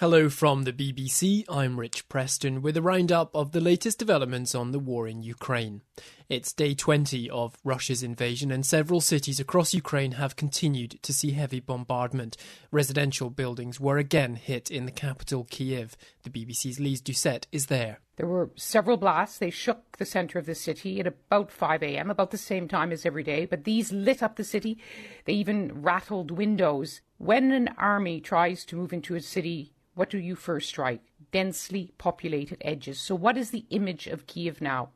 [0.00, 1.44] Hello from the BBC.
[1.46, 5.82] I'm Rich Preston with a roundup of the latest developments on the war in Ukraine.
[6.30, 11.32] It's day 20 of Russia's invasion, and several cities across Ukraine have continued to see
[11.32, 12.38] heavy bombardment.
[12.70, 15.98] Residential buildings were again hit in the capital, Kiev.
[16.22, 18.00] The BBC's Lise Doucet is there.
[18.16, 19.36] There were several blasts.
[19.36, 22.90] They shook the centre of the city at about 5 a.m., about the same time
[22.90, 24.78] as every day, but these lit up the city.
[25.26, 27.02] They even rattled windows.
[27.18, 31.02] When an army tries to move into a city, what do you first strike?
[31.30, 32.98] Densely populated edges.
[32.98, 34.88] So, what is the image of Kiev now?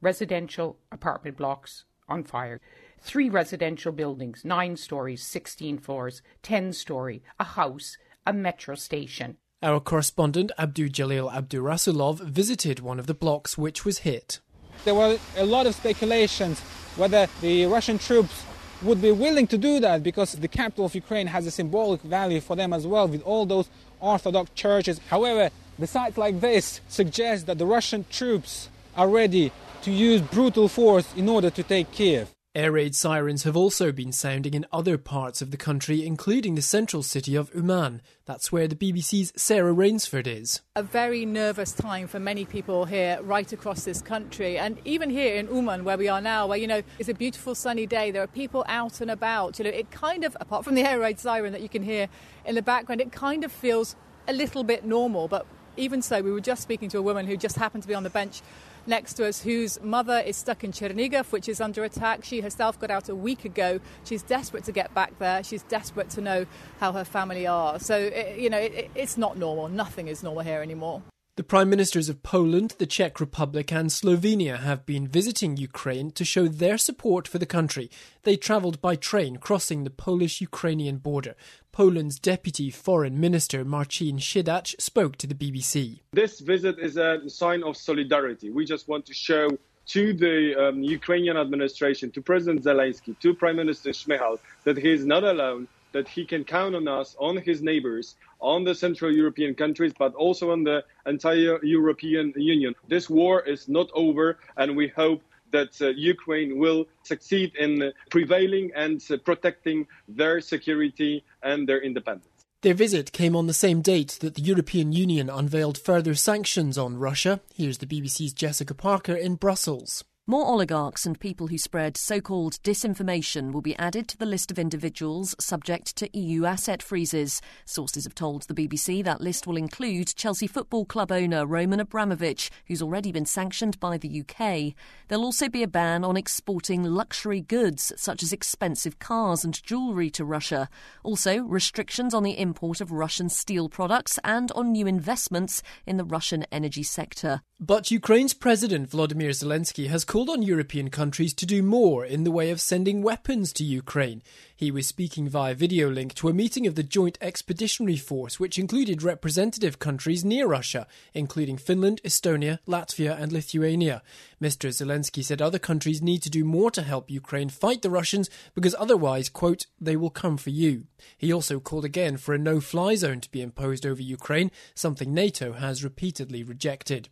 [0.00, 2.60] Residential apartment blocks on fire.
[3.00, 9.36] Three residential buildings, nine stories, 16 floors, 10 story, a house, a metro station.
[9.62, 14.40] Our correspondent Abdujalil Abdurasulov visited one of the blocks which was hit.
[14.84, 16.58] There were a lot of speculations
[16.96, 18.44] whether the Russian troops
[18.82, 22.40] would be willing to do that because the capital of Ukraine has a symbolic value
[22.40, 23.68] for them as well, with all those
[24.00, 25.00] Orthodox churches.
[25.08, 30.68] However, the sites like this suggest that the Russian troops are ready to use brutal
[30.68, 32.28] force in order to take Kiev.
[32.54, 36.60] Air raid sirens have also been sounding in other parts of the country, including the
[36.60, 38.02] central city of Uman.
[38.26, 40.60] That's where the BBC's Sarah Rainsford is.
[40.76, 44.58] A very nervous time for many people here, right across this country.
[44.58, 47.54] And even here in Uman, where we are now, where, you know, it's a beautiful
[47.54, 49.58] sunny day, there are people out and about.
[49.58, 52.06] You know, it kind of, apart from the air raid siren that you can hear
[52.44, 53.96] in the background, it kind of feels
[54.28, 55.26] a little bit normal.
[55.26, 57.94] But even so, we were just speaking to a woman who just happened to be
[57.94, 58.42] on the bench
[58.86, 62.24] next to us whose mother is stuck in Chernigov, which is under attack.
[62.24, 63.80] She herself got out a week ago.
[64.04, 65.42] She's desperate to get back there.
[65.44, 66.46] She's desperate to know
[66.80, 67.78] how her family are.
[67.78, 69.68] So, it, you know, it, it's not normal.
[69.68, 71.02] Nothing is normal here anymore.
[71.34, 76.26] The prime ministers of Poland, the Czech Republic, and Slovenia have been visiting Ukraine to
[76.26, 77.90] show their support for the country.
[78.24, 81.34] They travelled by train, crossing the Polish Ukrainian border.
[81.72, 86.00] Poland's Deputy Foreign Minister Marcin Siedlec spoke to the BBC.
[86.12, 88.50] This visit is a sign of solidarity.
[88.50, 93.56] We just want to show to the um, Ukrainian administration, to President Zelensky, to Prime
[93.56, 97.62] Minister Shmyhal, that he is not alone, that he can count on us, on his
[97.62, 102.74] neighbors, on the Central European countries, but also on the entire European Union.
[102.88, 108.72] This war is not over, and we hope that uh, Ukraine will succeed in prevailing
[108.74, 112.28] and uh, protecting their security and their independence.
[112.62, 116.96] Their visit came on the same date that the European Union unveiled further sanctions on
[116.96, 117.40] Russia.
[117.54, 120.04] Here's the BBC's Jessica Parker in Brussels.
[120.24, 124.52] More oligarchs and people who spread so called disinformation will be added to the list
[124.52, 127.40] of individuals subject to EU asset freezes.
[127.64, 132.52] Sources have told the BBC that list will include Chelsea Football Club owner Roman Abramovich,
[132.68, 134.74] who's already been sanctioned by the UK.
[135.08, 140.08] There'll also be a ban on exporting luxury goods, such as expensive cars and jewellery,
[140.10, 140.68] to Russia.
[141.02, 146.04] Also, restrictions on the import of Russian steel products and on new investments in the
[146.04, 147.40] Russian energy sector.
[147.64, 152.32] But Ukraine's President Volodymyr Zelensky has called on European countries to do more in the
[152.32, 154.20] way of sending weapons to Ukraine.
[154.56, 158.58] He was speaking via video link to a meeting of the Joint Expeditionary Force, which
[158.58, 164.02] included representative countries near Russia, including Finland, Estonia, Latvia, and Lithuania.
[164.42, 164.70] Mr.
[164.70, 168.74] Zelensky said other countries need to do more to help Ukraine fight the Russians because
[168.76, 170.88] otherwise, quote, they will come for you.
[171.16, 175.14] He also called again for a no fly zone to be imposed over Ukraine, something
[175.14, 177.08] NATO has repeatedly rejected.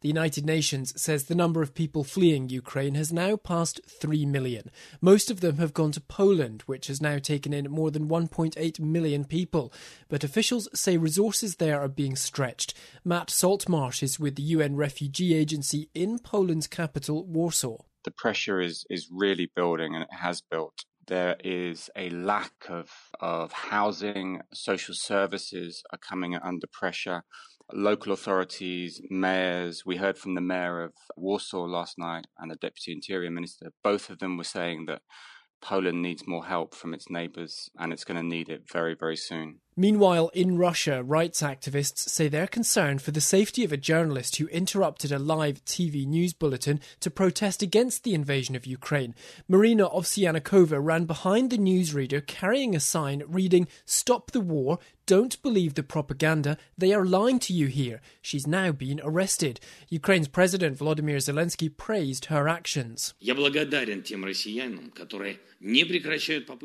[0.00, 4.70] The United Nations says the number of people fleeing Ukraine has now passed 3 million.
[5.00, 8.80] Most of them have gone to Poland, which has now taken in more than 1.8
[8.80, 9.72] million people.
[10.08, 12.74] But officials say resources there are being stretched.
[13.04, 17.78] Matt Saltmarsh is with the UN Refugee Agency in Poland's capital, Warsaw.
[18.04, 22.90] The pressure is, is really building and it has built there is a lack of,
[23.20, 27.22] of housing, social services are coming under pressure
[27.72, 29.84] local authorities, mayors.
[29.84, 33.72] We heard from the mayor of Warsaw last night and the deputy interior minister.
[33.82, 35.02] Both of them were saying that
[35.60, 39.16] Poland needs more help from its neighbours and it's going to need it very, very
[39.16, 39.60] soon.
[39.78, 44.46] Meanwhile, in Russia, rights activists say they're concerned for the safety of a journalist who
[44.46, 49.14] interrupted a live TV news bulletin to protest against the invasion of Ukraine.
[49.46, 55.74] Marina Ovsyannikova ran behind the newsreader carrying a sign reading, Stop the war, don't believe
[55.74, 58.00] the propaganda, they are lying to you here.
[58.22, 59.60] She's now been arrested.
[59.90, 63.12] Ukraine's President Volodymyr Zelensky praised her actions.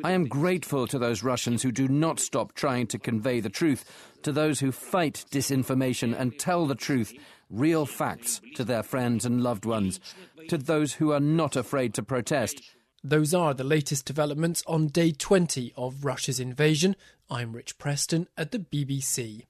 [0.04, 3.86] I am grateful to those Russians who do not stop trying to convey the truth,
[4.24, 7.14] to those who fight disinformation and tell the truth,
[7.50, 10.00] real facts, to their friends and loved ones,
[10.50, 12.62] to those who are not afraid to protest.
[13.04, 16.96] Those are the latest developments on day 20 of Russia's invasion.
[17.30, 19.46] I'm Rich Preston at the BBC.